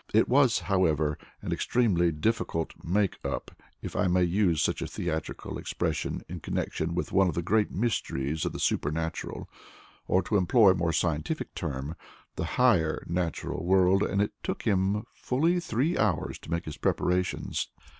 [0.15, 3.51] It was, however, an extremely difficult "make up,"
[3.83, 7.75] if I may use such a theatrical expression in connection with one of the greatest
[7.75, 9.47] mysteries of the supernatural,
[10.07, 11.95] or, to employ a more scientific term,
[12.35, 17.69] the higher natural world, and it took him fully three hours to make his preparations.